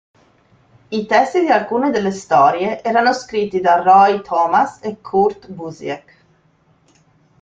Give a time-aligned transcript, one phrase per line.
[0.89, 6.15] I testi di alcune delle storie erano scritti da Roy Thomas e Kurt Busiek.